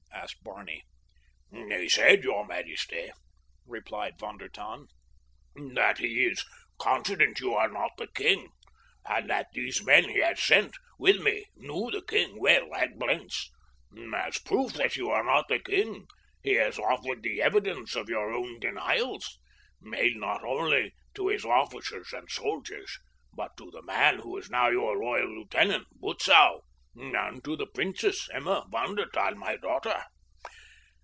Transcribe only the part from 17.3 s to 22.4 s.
evidence of your own denials—made not only to his officers and